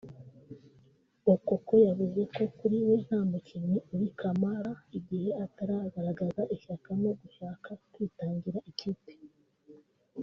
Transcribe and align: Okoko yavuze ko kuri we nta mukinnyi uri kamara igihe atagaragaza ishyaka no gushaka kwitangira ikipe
Okoko 1.33 1.73
yavuze 1.87 2.21
ko 2.35 2.43
kuri 2.57 2.77
we 2.87 2.95
nta 3.05 3.19
mukinnyi 3.29 3.77
uri 3.93 4.07
kamara 4.19 4.71
igihe 4.97 5.29
atagaragaza 5.45 6.41
ishyaka 6.55 6.89
no 7.03 7.11
gushaka 7.21 7.69
kwitangira 7.93 8.59
ikipe 8.71 9.11